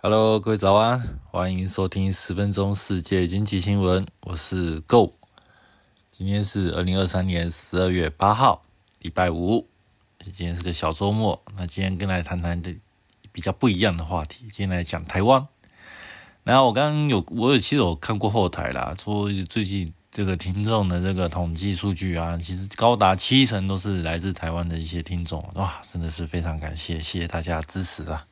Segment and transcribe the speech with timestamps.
[0.00, 5.14] Hello，各位早安，欢迎收听十分钟世界经济新闻，我是 Go。
[6.12, 8.62] 今天是二零二三年十二月八号，
[9.00, 9.66] 礼拜五，
[10.20, 11.42] 今天是个小周末。
[11.56, 12.72] 那今天跟来谈谈的
[13.32, 15.48] 比较不一样的话题，今天来讲台湾。
[16.44, 28.28] 然后我刚刚有，我有其实我看过后台啦，说最近这个听众的这个统计数据啊，其实高达七成都是来自台湾的一些听众，哇，真的是非常感谢，谢谢大家支持啊。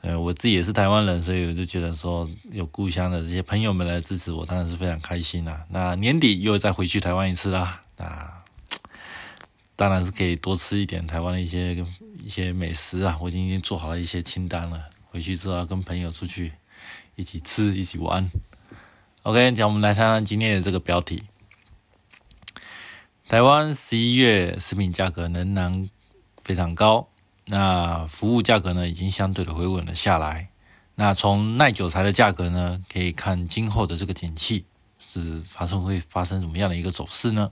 [0.00, 5.66] 呃，我自己也是台湾人，所以我就觉得说有故乡的这些朋友们来支持我，当然是非常开心啦。
[5.70, 8.42] 那年底又再回去台湾一次啦，那
[9.74, 11.84] 当然是可以多吃一点台湾的一些
[12.22, 13.18] 一些美食啊。
[13.20, 16.52] 我已经做好了一些清单了，回去之后跟朋友出去
[17.16, 18.30] 一起吃一起玩。
[19.24, 21.24] OK，讲我们来看看今天的这个标题：
[23.28, 25.90] 台湾十一月食品价格仍然
[26.44, 27.08] 非常高。
[27.50, 30.50] 那服务价格呢，已经相对的回稳了下来。
[30.96, 34.66] 那从耐久材的价格呢，可以看今后的这个景气
[34.98, 37.50] 是发生会发生什么样的一个走势呢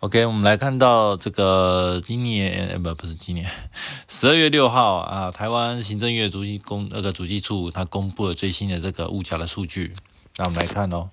[0.00, 3.50] ？OK，我们来看到这个今年呃不不是今年
[4.06, 9.94] 十二月六号啊，台湾行政院主机公那个主计处它公布了最新的这个物价的数据。
[10.36, 11.08] 那我们来看哦，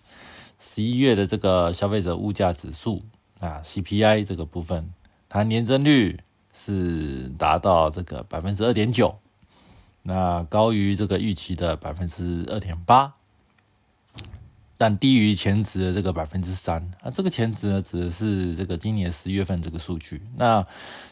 [0.60, 3.06] 十一月的这个消费者物价指数
[3.40, 4.92] 啊 CPI 这个部分，
[5.30, 6.20] 它年增率。
[6.58, 9.20] 是达到这个百分之二点九，
[10.04, 13.16] 那高于这个预期的百分之二点八，
[14.78, 16.94] 但低于前值的这个百分之三。
[17.02, 20.22] 啊，这个前值呢，指的是这个今年十月份这个数据。
[20.38, 20.66] 那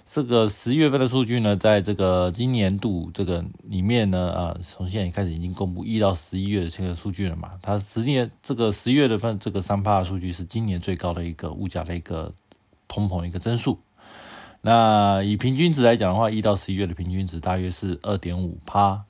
[0.06, 7.52] 这个十月份的数据呢，在这个今年度这个里面呢，啊，从现在开始已经公布一到十一月的这个数据了嘛？
[7.62, 12.32] 它十年这个十月的份这个三趴的数据是今年最高的一个物价的一个
[12.88, 13.78] 通膨一个增速。
[14.66, 19.04] 那以平均值来讲的话，一到十一月的平均值大约是二点五趴。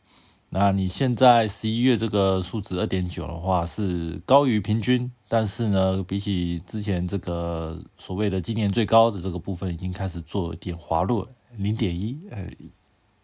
[0.50, 12.48] 那你现在十一月这个数值二点九的话，是高于平均，但是呢，比起之前这个所谓的今年最高的这个部分，已经开始做一点滑落，零点一，呃，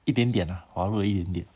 [0.05, 1.47] 一点点啊，滑落了一点点。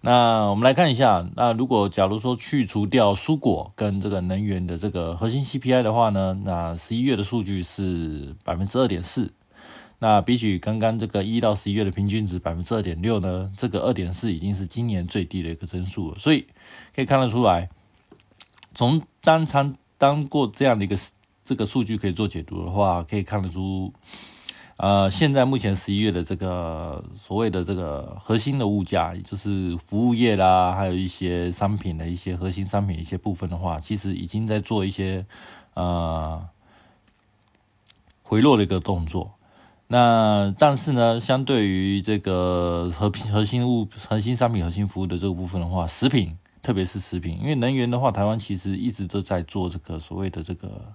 [0.00, 9.34] 那我们来看一下，那如果假如说去除掉蔬果跟这个能源的这个核心 CPI 的话呢，那十一月的数据是百分之二点四。
[10.00, 16.18] 那比起刚刚这个一到十一月的平均值百分之二点六呢，这个二点四已经是今年最低的一个增速了。
[16.18, 16.46] 所以
[16.94, 17.68] 可以看得出来，
[18.74, 20.96] 从单参当过这样的一个
[21.42, 23.92] 这个数据可以做解读的话，可以看得出，
[24.76, 35.26] 呃，现在目前十一月的这个所谓的这个核心的物价，就是服务业啦，还有一些商品的一些核心商品一些部分的话，其实已经在做一些
[35.74, 36.48] 呃
[38.22, 39.32] 回落的一个动作。
[39.90, 50.92] 那但是呢，相对于这个核核心物、核心商品、核心服务的这个部分的话，食品，特别是食品，因为能源的话，台湾其实一直都在做这个所谓的这个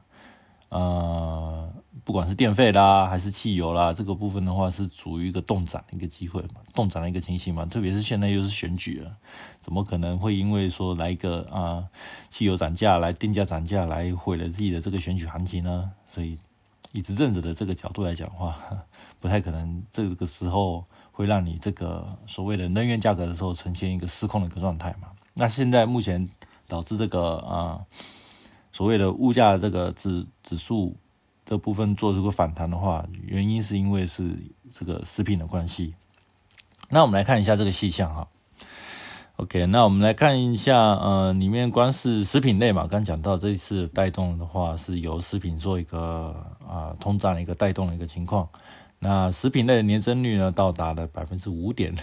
[0.70, 1.68] 呃，
[2.04, 9.12] 不管是电费啦，还是汽油啦，这个部分的话是处于一个动涨的一个机会嘛，动涨的一个情形嘛，特别是现在又是选举了，
[9.60, 11.84] 怎么可能会因为说来一个啊
[12.30, 15.90] 汽油涨价来定价涨价来毁了自己的这个选举行情呢？
[16.06, 16.38] 所以。
[16.94, 18.58] 以执政者的这个角度来讲的话，
[19.20, 25.10] 不太可能这个时候会让你这个所谓的能源价格的时候呈现一个失控的一个状态嘛？
[25.34, 26.30] 那现在目前
[26.68, 27.86] 导致这个啊
[28.72, 30.96] 所谓的物价这个指指数
[31.44, 34.38] 这部分做这个反弹的话，原因是因为是
[34.72, 35.96] 这个食品的关系。
[36.90, 38.28] 那我们来看一下这个细项哈。
[39.38, 46.36] OK，那我们来看一下，呃，里面光是食品类嘛，刚讲到这一次带动的话，是由食品做一个
[46.68, 48.48] 啊通胀的一个带动的一个情况。
[49.00, 51.96] 那食品类的年增率呢，到达了百分之五点，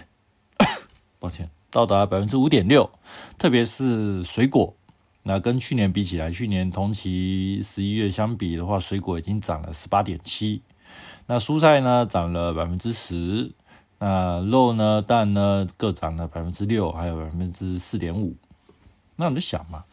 [1.20, 2.90] 抱歉，到达了百分之五点六，
[3.38, 4.74] 特别是水果，
[5.22, 10.62] 那跟去年比起来，去年同期十一月相比的话，水果已经涨了十八点七，
[11.28, 13.52] 那蔬菜呢涨了百分之十。
[14.02, 18.34] 那肉呢、蛋呢，各涨了百分之六，还有百分之四点五。
[19.16, 19.84] 那我就想嘛，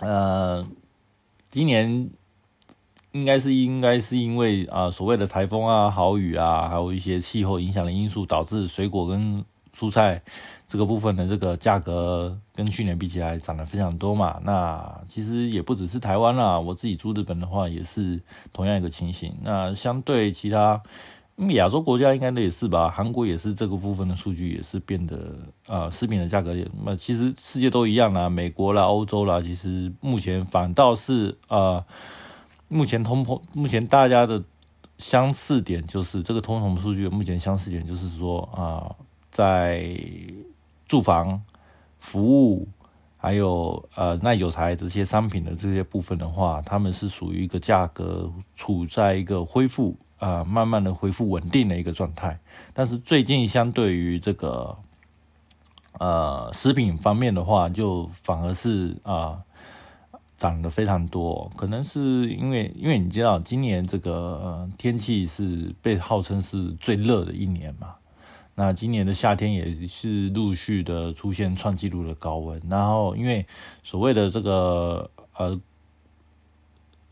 [0.00, 0.66] 呃，
[1.50, 2.10] 今年
[3.12, 9.42] 应该是应该是因为啊，所谓的台风啊、豪雨啊，还有一些气候影响的因素，导致水果跟
[9.74, 10.22] 蔬菜
[10.68, 14.38] 这个部分的这个价格跟去年比起来涨得非常多嘛。
[14.44, 18.20] 那其实也不只是台湾啦，我自己住日本的话，也是
[18.52, 19.34] 同样一个情形。
[19.42, 20.82] 那相对其他。
[21.36, 25.36] 因为亚洲国家应该也是吧，韩国也是这个部分的数据也是变得
[25.66, 31.84] 啊，食品的价格也那其实世界都一样啦，美国啦、欧洲啦，其实目前反倒是啊，
[32.68, 34.42] 目前通膨，目前大家的
[34.96, 38.96] 相似点就是这个通膨数据目前相似点就是说啊，
[39.30, 39.94] 在
[40.88, 41.42] 住房、
[42.00, 42.66] 服务，
[43.18, 52.38] 还有呃耐久材这些商品的这些部分的话，他们是属于一个价格处在一个恢复啊慢慢的恢复稳定的一个状态。
[52.72, 54.76] 但是最近相对于这个
[55.98, 59.42] 呃食品方面的话，就反而是啊。
[60.38, 67.94] 涨得非常多，可能是因为因为你知道今年这个呃天气是被号称是最热的一年嘛，
[68.54, 73.46] 那今年的夏天也是陆续的出现创纪录的高温，然后因为
[73.82, 75.58] 所谓的这个呃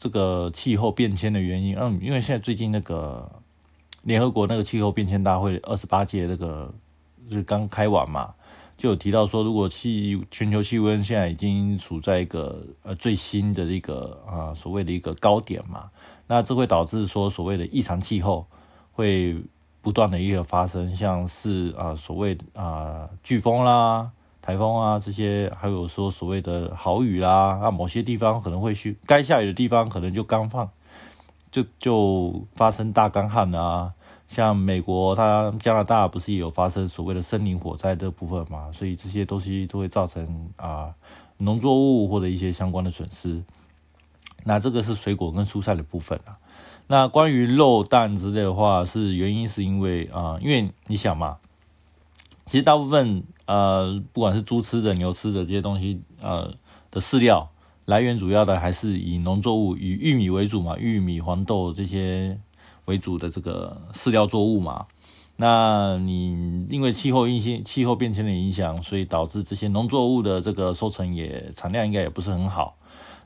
[0.04, 3.26] 这个气候变迁的原因，嗯，因为现在最近那个
[4.02, 6.70] 联合国那个气候变迁大会二十八届那个
[7.26, 8.34] 是刚开完嘛。
[8.76, 15.88] 就有提到说，如果气全球气温现在已经处在一个呃最新的一个啊所谓的一个高点嘛，
[16.26, 18.46] 那这会导致说所谓的异常气候
[18.92, 19.34] 会
[19.80, 24.10] 不断的一个发生，像是啊所谓啊飓风啦、
[24.44, 30.69] 台风啊这些，还有说所谓的豪雨啦，啊某些地方可能会去该下雨的地方可能就干放，
[31.50, 33.94] 就就发生大干旱啊。
[34.29, 38.70] 像美国，它加拿大不是也有发生所谓的森林火灾的部分嘛？
[38.70, 40.93] 所以这些东西都会造成啊
[41.38, 43.43] 农作物或者一些相关的损失。
[44.44, 46.37] 那这个是水果跟蔬菜的部分啊。
[46.87, 51.38] 那关于肉蛋之类的话，是原因是因为啊，因为你想嘛，
[52.44, 56.52] 其实大部分呃，不管是猪吃的、牛吃的这些东西，呃
[56.91, 57.50] 的饲料
[57.85, 62.38] 来源主要的还是以农作物，以玉米为主嘛，玉米、黄豆这些。
[62.87, 64.85] 为主的这个饲料作物嘛，
[65.37, 72.76] 那你因为气候因性、气候变迁的影响，所以导致这些农作物的这个收成也产量应该也不是很好。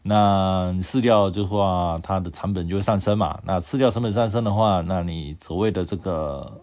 [0.04, 3.40] 那饲料的话，它的成本就会上升嘛。
[3.44, 6.62] 那饲料成本上升的话，那你所谓的这个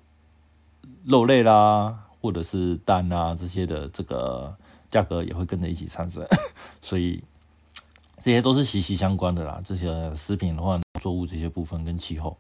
[1.04, 4.56] 肉类啦，或者是蛋啊这些的这个
[4.90, 6.26] 价格也会跟着一起上升。
[6.82, 7.24] 所以
[8.18, 9.62] 这些都是息息相关的啦。
[9.64, 12.36] 这些食品的话，作物这些部分跟气候。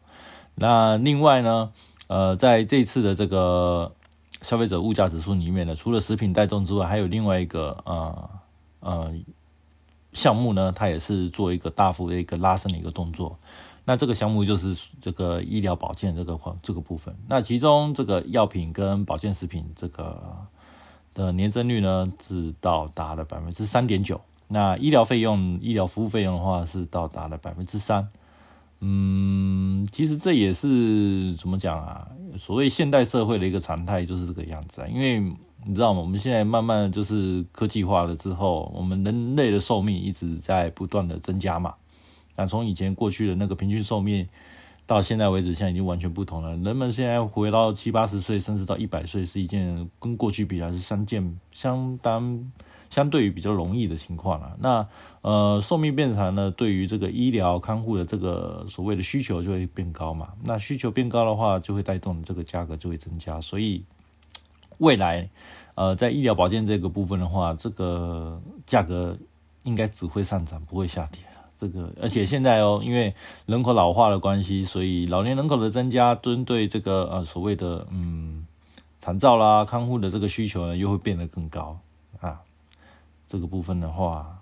[0.55, 1.71] 那另外呢，
[2.07, 3.93] 呃，在这次的这个
[4.41, 8.29] 消费者物价指数里面呢，除了食品带动之外，还有另外一个呃
[8.79, 9.13] 呃
[10.13, 13.37] 项目呢，它也是做一个大幅的一个拉升的一个动作。
[13.85, 17.15] 那这个项目就是这个医疗保健这个块这个部分。
[17.27, 20.19] 那其中这个药品跟保健食品这个
[21.13, 24.19] 的年增率呢，是到达了百分之三点九。
[24.47, 28.07] 那医疗费用、医疗服务费用的话，是到达了百分之三。
[28.79, 32.07] 嗯，其实这也是怎么讲啊？
[32.37, 34.87] 所谓现代社会的一个常态就是这个样子啊。
[34.87, 35.19] 因为
[35.65, 36.01] 你知道吗？
[36.01, 41.73] 我们现在慢慢就是科技化了之后，我们人类的寿命一直在不断的增加嘛。
[42.35, 44.27] 那从以前过去的那个平均寿命
[44.85, 46.55] 到现在为止，现在已经完全不同了。
[46.57, 52.51] 人们现在回到七八十岁，甚至到一百岁，是一件跟过去比还是相见相当。
[52.87, 54.87] 相对于比较容易的情况了，那
[55.21, 60.29] 呃寿命变长呢，对于这个医疗看护的这个所谓的需求就会变高嘛。
[60.43, 63.41] 那需求变高的话，就会带动这个价格就会增加。
[63.41, 63.83] 所以
[64.77, 65.27] 未来
[65.73, 69.17] 呃在医疗保健这个部分的话，这个价格
[69.63, 71.19] 应该只会上涨，不会下跌
[71.55, 73.15] 这个而且现在哦，因为
[73.45, 78.45] 人口老化的关系，所以老年人口的增加，针对这个呃所谓的嗯
[78.99, 81.79] 残照啦、看护的这个需求呢，又会变得更高
[82.19, 82.41] 啊。
[83.27, 84.39] 这个部分的话，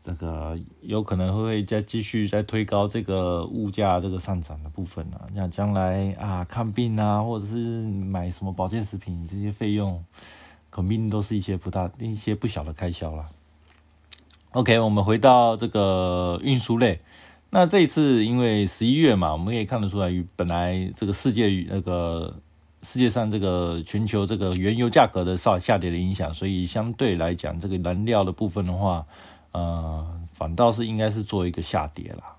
[0.00, 5.26] 这个有可能会再继续再推高这个物价这个上涨的部分啊。
[5.34, 10.04] 那将来啊看病啊，或者是买什么保健食品这些费用，
[10.70, 13.24] 肯定都是一些不大一些不小的开销了。
[14.56, 16.98] OK，我们回到这个运输类，
[17.50, 22.34] 那这一次因为十一月嘛，我们可以看得出来，与本来这个世界与那个。
[22.82, 29.04] 世界上这个全球这个原油价格的下下跌的影响，所以相对来讲，这个燃料的部分的话，
[29.50, 32.36] 呃，反倒是应该是做一个下跌啦，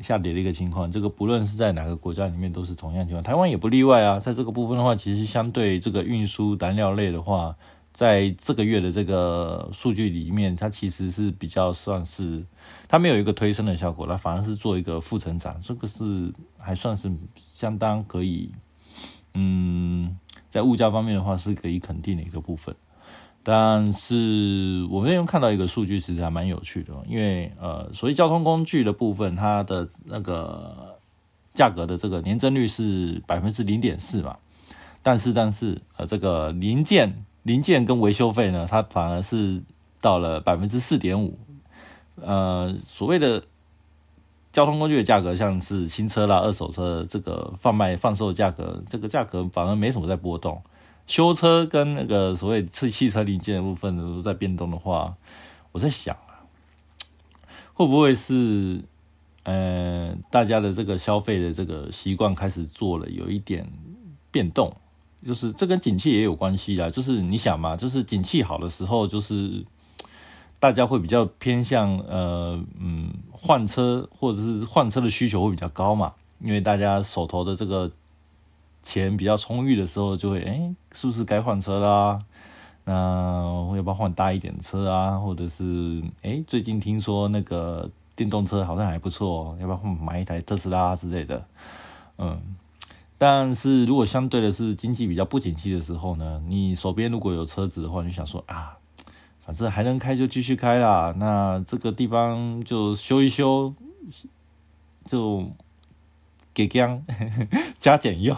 [0.00, 0.90] 下跌的一个情况。
[0.90, 4.18] 这个不论是在哪个国家里面都是同样情况，台湾也不例外啊。
[4.18, 7.54] 在这个部分的话，其实相对这个运输燃料类的话，
[7.96, 12.44] 在这个月的这个数据里面，它其实是比较算是
[12.86, 17.10] 它没有一个推升的效果，它反而是做一个负成长，这个是还算是
[17.48, 18.52] 相当可以。
[19.32, 20.14] 嗯，
[20.50, 22.76] 在物价方面的话是可以肯定的一个部分，
[23.42, 30.98] 但是我们又看到一个数据，其实还蛮有趣的，因为呃，所谓交通工具的部分，它的那个
[31.54, 34.36] 价格的这个年增率是百分之零点四嘛，
[35.02, 39.62] 但是但是呃，这个零件零件跟维修费呢，它反而是
[40.00, 41.38] 到了百分之四点五，
[42.20, 43.44] 呃，所谓的。
[44.52, 50.62] 交通工具的价格，像是新车啦、二手车，这个贩卖、放售价格，这个价格反而没什么在波动。
[51.06, 55.14] 修车跟那个所谓汽汽车零件的部分都在变动的话，
[55.72, 56.48] 我在想啊，
[57.74, 58.80] 会不会是
[59.42, 63.70] 呃大家的这个消费的这个习惯开始做了有一点
[64.30, 64.74] 变动？
[65.24, 66.90] 就是这跟景气也有关系啊。
[66.90, 69.64] 就是你想嘛，就是景气好的时候，就是
[70.58, 77.90] 大家会比较偏向呃嗯换车，或者是换车的需求会比较高嘛，因为大家手头的这个。
[78.82, 82.20] 钱比较充裕的时候，就会哎，是不是该换车啦？
[82.84, 82.92] 那
[83.74, 85.18] 要不要换大一点车啊？
[85.18, 91.44] 或者是哎，最近听说那个电动车好像还不错，要不要买一台特斯拉之类的？
[92.18, 92.40] 嗯，
[93.18, 98.76] 但是如果相对的是经济比较不景气的时候呢，你手边如果有车子的话，你想说啊，
[99.44, 101.14] 反正还能开就继续开啦。
[101.16, 103.74] 那这个地方就修一修，
[105.04, 105.50] 就。
[106.56, 107.04] 给姜
[107.76, 108.34] 加减用，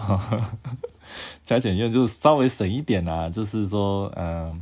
[1.45, 3.31] 加减用就稍微省一点啦。
[3.31, 4.61] 就是说，嗯，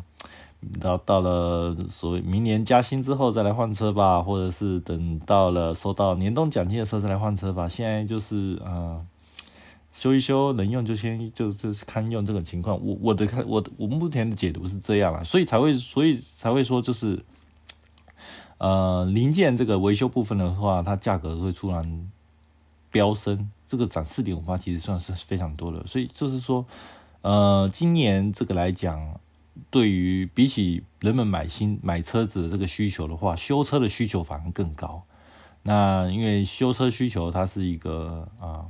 [0.79, 7.67] 到到了所谓明年加薪之后再来换车吧，或者是等到了收到年终奖金的时候再来换车吧。
[7.67, 9.03] 现在就是呃，
[9.97, 12.79] 修一修能用就先就就是看用这种情况。
[12.85, 17.25] 我我的看我我目前的解读是这样啊，所以才会所以才会说就是，
[18.59, 22.11] 呃，零件这个维修部分的话，它价格会突然。
[22.89, 25.87] 飙升，这个涨四点五八，其实算是非常多的。
[25.87, 26.65] 所以就是说，
[27.21, 29.21] 呃，今年这个来讲，
[29.69, 35.03] 对于比起人们买新买车子的这个需求的话，修车的需求反而更高。
[35.65, 38.65] 那因为修车需求，它是一个啊。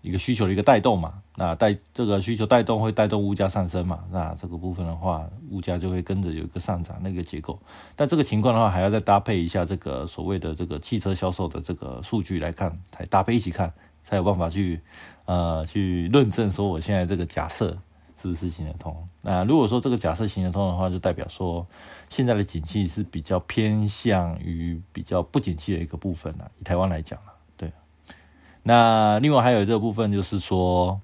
[0.00, 7.58] 一个需求的一个带动嘛，那带这个需求带动会带动物价上升嘛，那这个部分的话，物价就会跟着有一个上涨那个结构。
[7.96, 13.72] 但这个情况的话，还要再搭配一下这个所谓的这个汽车销售的这个数据来看，才搭配一起看，
[14.04, 14.80] 才有办法去
[15.24, 17.76] 呃去论证说我现在这个假设
[18.16, 18.96] 是不是行得通。
[19.22, 21.66] 那如果说这个假设行得通的话，就代表说
[22.08, 26.48] 现在的景气是比较偏向于比较不景气的一个部分了。
[26.60, 27.32] 以台湾来讲了。
[28.62, 31.00] 那另外还有这个部分，就是说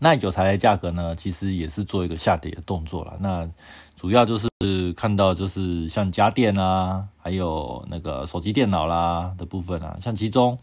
[0.00, 3.14] 耐久材的价格呢，其实也是做一个下跌的动作了。
[3.20, 3.48] 那
[3.94, 10.58] 主要就是看到就是像家电啊，还有那个手机、电脑啦的部分啊，像其中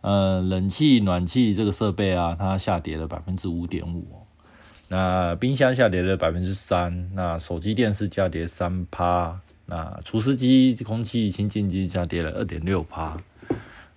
[0.00, 4.04] 呃冷气、暖气这个设备啊，它下跌了百分之五点五。
[4.88, 13.16] 那冰箱下跌了百分之三，那手机、电视下跌三趴，那除湿机、空气清净机下跌了二点六趴。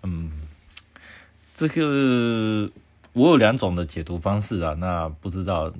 [0.03, 0.31] 嗯。
[1.55, 2.69] 这个
[3.13, 5.71] 我有两种的解读方式啊，那不知道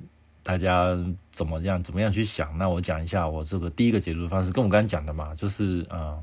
[0.41, 0.97] 大家
[1.31, 2.57] 怎么样怎么样去想？
[2.57, 6.19] 那我讲一下我这个第一个解读方式，跟我刚才讲的嘛，就是啊，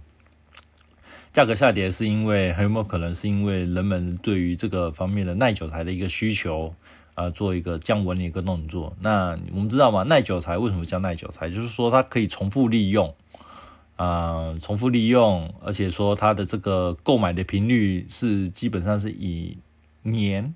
[1.33, 6.75] 价格下跌是因为很有没有可能是因为人们对于这个方面的耐久材的一个需求
[7.13, 8.97] 啊，做一个降温的一个动作。
[9.01, 11.51] 那我们知道嘛，耐久材为什么叫耐久材？
[11.51, 13.15] 就是说它可以重复利用。
[13.97, 19.57] 啊，重复利用，而且说它的这个购买的频率是基本上是以
[20.03, 20.53] 年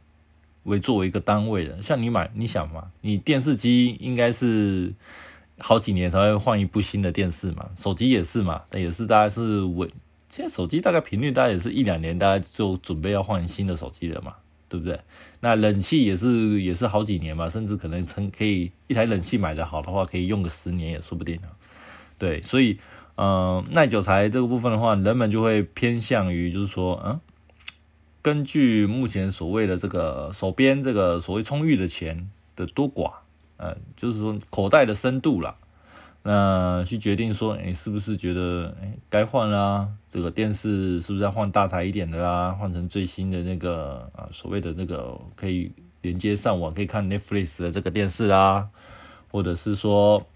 [0.64, 1.80] 为作为一个单位的。
[1.80, 4.92] 像你买，你想嘛，你电视机应该是
[5.58, 9.88] 好几年才会换一部新的电视嘛，手机也是嘛，但也是大概是稳。
[10.28, 14.34] 现在手机大概频率大概也是一两年，大概就准备要换新的手机了嘛，
[14.68, 14.98] 对不对？
[15.38, 21.54] 那冷气也是也是好几年嘛，甚至可能成可以一台冷气买的好的话，可以用个十年也说不定啊。
[22.18, 22.76] 对，所以。
[23.18, 27.18] 嗯，耐久材这个部分的话，人们就会偏向于，就是说，嗯，
[28.20, 33.10] 根据目前所谓的这个手边这个所谓充裕的钱的多寡，
[33.56, 35.56] 呃，就是说口袋的深度啦，
[36.24, 39.88] 那去决定说，哎，是不是觉得，哎，该换啦？
[40.10, 42.52] 这个电视是不是要换大台一点的啦？
[42.52, 48.68] 换成最新的那个啊，所谓的那个可以连接上网可以看 Netflix 的这个电视啦，
[49.32, 50.26] 或者是说。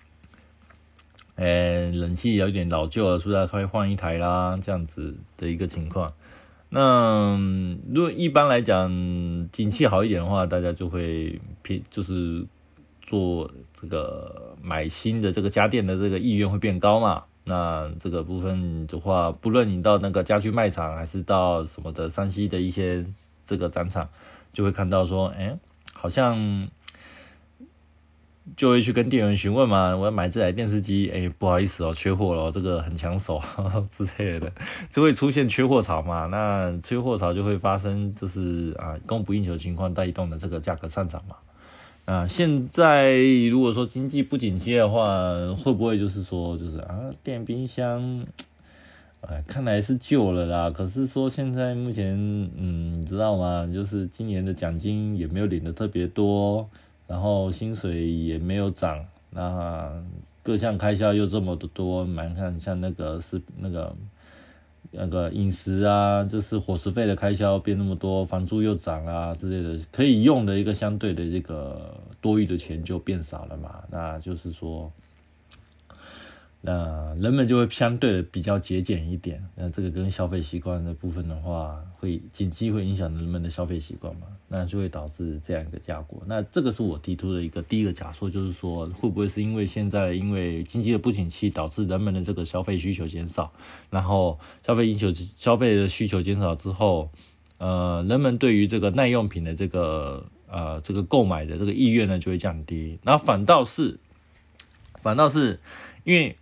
[1.36, 4.58] 诶，冷气有点老旧了，是不是可以换一台啦？
[4.60, 6.12] 这样子的一个情况。
[6.68, 7.38] 那
[7.92, 8.90] 如果一般来讲，
[9.50, 12.44] 景气好一点的话，大家就会偏就是
[13.00, 17.24] 做这个买新的这个家电的这个意愿会变高嘛。
[17.44, 23.04] 那这个部分的话，不论你到那个家居卖场，还是到什么的山西的一些
[23.46, 24.06] 这个展场，
[24.52, 25.58] 就会看到说，哎，
[25.94, 26.68] 好像。
[28.56, 33.40] 就会去跟店员询问嘛，我要买这台电视机，哎，不好意思哦，缺货了，这个很抢手
[33.88, 34.52] 之类的，
[34.88, 36.26] 就会出现缺货潮嘛。
[36.26, 41.36] 那缺货潮就会发生，就是啊，供不应求情况带动的这个价格上涨嘛。
[42.06, 43.16] 啊，现在
[43.50, 45.22] 如果说经济不景气的话，
[45.54, 48.26] 会不会就是说，就是啊，电冰箱，
[49.20, 50.70] 哎，看来是旧了啦。
[50.70, 52.16] 可是说现在目前，
[52.56, 53.68] 嗯，你知道吗？
[53.72, 56.68] 就是今年的奖金也没有领的特别多。
[57.10, 59.90] 然后薪水也没有涨，那
[60.44, 63.96] 各项开销又这么多，蛮看像那个是那个
[64.92, 74.92] 那个饮食啊，就是伙食费的开销变那么多，房租又涨啊之类的，可以用的一个相对的这个多余的钱就变少了嘛，那就是说。
[76.62, 84.26] 那人们就会相对的比较节俭一点，那这个跟消费习惯的部分的话，会紧急会影响人们的消费习惯嘛？
[84.46, 86.18] 那就会导致这样一个价格。
[86.26, 93.50] 那这个是我提出的一个第一个假说，就是说会不会是因为现在因为经济的不景气，导致人们的这个消费需求减少，
[93.88, 97.10] 然后消费需求消费的需求减少之后，
[97.56, 103.98] 呃，人们对于这个耐用品的这个呃这个购买的这个意愿呢就会降低，然后反倒是
[104.96, 105.58] 反倒是
[106.04, 106.36] 因为。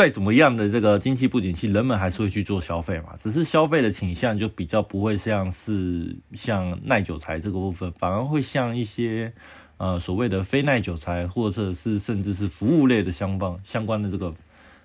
[0.00, 9.34] 再怎么样的这个经济不景气，人们还是会去做消费嘛，只是消费的倾向就比较不会像是像耐久材这个部分，反而会像一些
[9.76, 14.32] 呃所谓的非耐久材，或者是甚至是服务类的相方相关的这个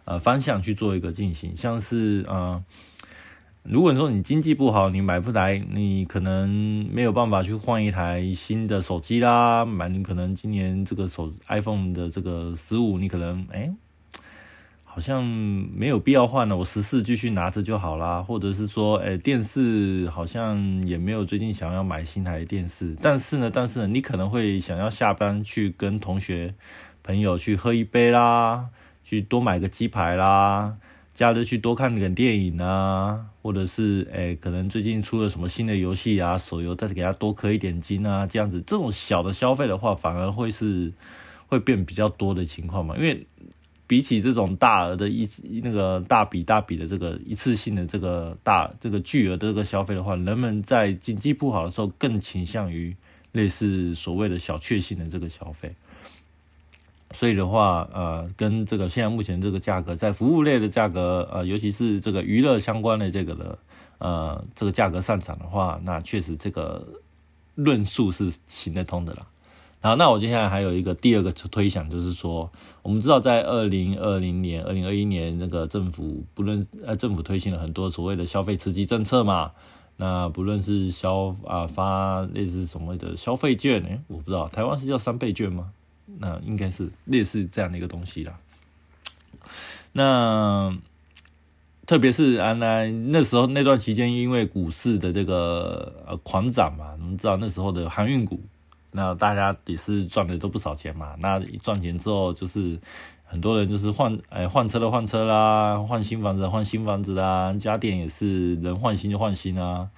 [0.04, 2.62] 呃方向去做一个进行，像是呃，
[3.64, 13.74] 如果说你经济不好，你买不来，你可能没有办法去换一台新的手机啦，买你可能今年这个手 iPhone 的这个十五，你可能哎。
[14.96, 18.24] 好像没有必要换了，我十四继续拿着就好啦。
[18.24, 22.96] 或者是说，哎，电视好像也没有最近想要买新台电视。
[23.02, 26.56] 但是呢，但是呢，你可能会想要下班去跟同学
[27.04, 28.68] 朋友去喝一杯啦，
[29.04, 30.78] 去多买个鸡排啦，
[31.14, 40.94] 假日去多看点电影啊，或者是哎，可能最近出了什么新的游戏啊，手游再给他多氪一点金啊，这样子，这种小的消费的话，反而会是
[41.48, 43.28] 会变比较多的情况嘛，因为。
[43.88, 45.28] 比起这种大额的一
[45.62, 52.96] 那个大笔大笔的这个一次性的这个大这个巨额的这个消费的话，人们在经济不好的时候更倾向于
[53.32, 55.76] 类似所谓的小确幸的这个消费。
[57.12, 63.60] 所以的话，呃，跟这个现在目前这个价格，在服务类的价格，呃，尤其是这个娱乐相关的这个的，
[64.00, 66.86] 呃，这个价格上涨的话，那确实这个
[67.54, 69.28] 论述是行得通的了。
[69.86, 79.52] 好，那我接下来还有一个第二个推想，就是说，我们知道在二零二零年、二零二一年，那个政府不论呃政府推行了很多所谓的消费刺激政策嘛，
[79.98, 85.70] 那不论是消啊发类似什么的消费券，诶，我不知道台湾是叫三倍券吗？
[86.18, 88.40] 那应该是类似这样的一个东西啦。
[89.92, 90.76] 那
[91.86, 98.42] 特别是啊那那时候那段期间，因为股市的这个呃狂涨嘛，我们知道那时候的航运股。
[98.96, 101.16] 那大家也是赚的都不少钱嘛。
[101.20, 102.80] 那赚钱之后，就是
[103.26, 109.90] 很多人就是换，哎，换车的换车啦，换新房子换新房子啦，家电也是人换新就换新啊。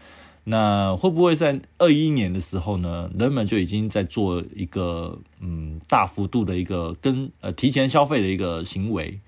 [0.46, 9.20] 那会不会在二一年的时候呢，人们就已经在做一个嗯大幅度的一个跟呃提前消费的一个行为？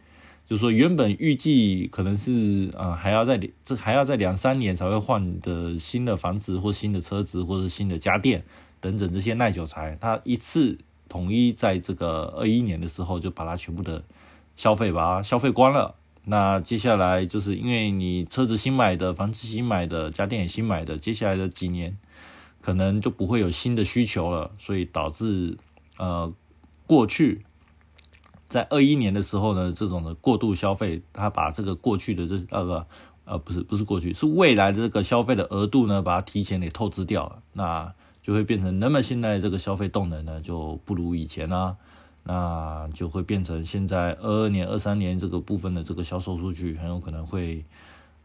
[0.48, 8.44] 就是说原本预计可能是啊还要在这还要在两三年才会换的新的房子或新的车子或者新的家电。
[8.80, 14.04] 等等这些耐久材，它一次统一在这个二一年的时候就把它全部的
[14.56, 15.96] 消费把它消费光了。
[16.26, 21.98] 那接下来就是因为你车子新买的，房子新买的，家电也新买的，接下来的几年
[22.62, 25.58] 可能就不会有新的需求了，所以导致
[25.98, 26.32] 呃
[26.86, 27.42] 过去
[28.48, 32.86] 在二一年的时候呢，这种的过度消费，它把这个过去的这呃不
[33.26, 37.42] 呃不是不是过去是未来的这个消费的额度呢，把它提前给透支掉了。
[37.54, 37.94] 那
[38.30, 41.76] 就会变成人们现在这个消费动能呢，就不如以前啦。
[42.26, 47.66] 那就会变成现在二二年、二三年这个部分的这个销售数据，很有可能会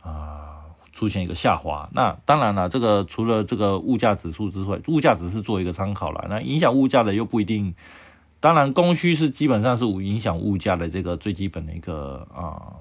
[0.03, 1.88] 啊出现一个下滑。
[1.95, 6.27] 那当然了，这个除了这个物价指数之外，物价只是做一个参考了。
[6.29, 7.75] 那影响物价的又不一定。
[8.40, 12.77] 当然，供需是基本上是影响物价的这个最基本的一个啊，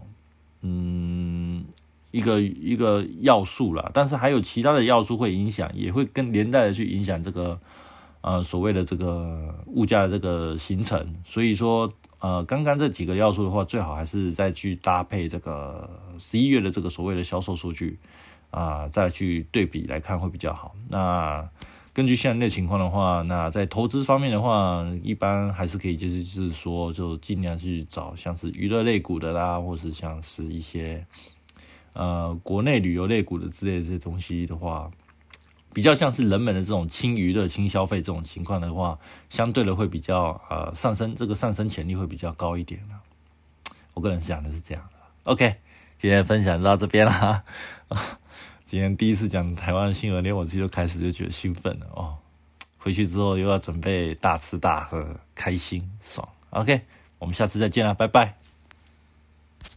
[0.60, 1.64] 嗯。
[2.13, 7.60] 一个一个要素了，但是还有其他的要素会影响，也会跟连带的去影响这个
[8.21, 11.15] 呃所谓的这个物价的这个形成。
[11.26, 17.97] 所以说呃，刚刚这几个要素的话，最好还是再去搭配这个十一月的这个所谓的销售数据
[18.52, 20.76] 啊，再去对比来看会比较好。
[20.89, 21.43] 那
[21.93, 31.04] 根据现在的情况的话，那在投资方面的话，一般还是可以就是就是说，就尽量去找像是娱乐类股的啦，或是像是一些。
[31.94, 34.90] 呃，国内旅游类股的之类这些东西的话，
[35.74, 38.98] 比较像是人们的这种轻娱乐、轻消费这种情况的话，
[39.30, 42.82] 相对的会比较呃上升，这个上升潜力会比较高一点
[43.94, 44.98] 我个人想的是这样的。
[45.32, 45.56] OK，
[46.00, 47.44] 今天分享到这边了。
[48.66, 52.18] 今天第一次讲台湾新闻，连我自己都开始就觉得兴奋了哦。
[52.80, 56.28] 回去之后又要准备大吃大喝，开心爽。
[56.50, 56.82] OK，
[57.20, 58.43] 我们下次再见了，拜拜。